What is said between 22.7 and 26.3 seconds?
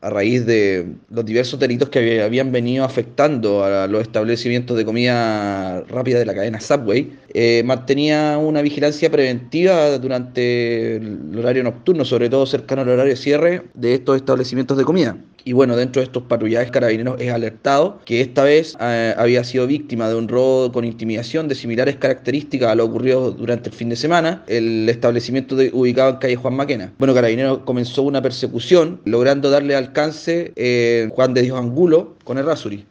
a lo ocurrido durante el fin de semana, el establecimiento ubicado en